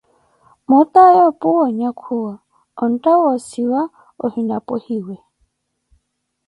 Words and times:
mootaya 0.67 1.25
puwa 1.39 1.59
onyakhuwa, 1.67 2.33
ontta 2.83 3.13
woosiwa 3.21 3.81
ohina 4.25 4.55
pwehiwe. 4.65 5.15